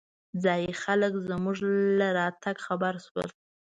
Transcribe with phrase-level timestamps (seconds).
[0.43, 1.57] ځايي خلک زمونږ
[1.99, 3.29] له راتګ خبر شول.